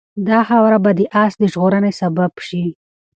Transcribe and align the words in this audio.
دا 0.27 0.39
خاوره 0.49 0.79
به 0.83 0.91
د 0.99 1.01
آس 1.23 1.33
د 1.41 1.43
ژغورنې 1.53 1.91
سبب 1.99 2.31
شي. 2.47 2.63